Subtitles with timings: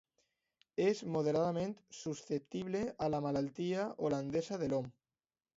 [0.85, 4.91] És moderadament susceptible a la Malaltia holandesa de l'om.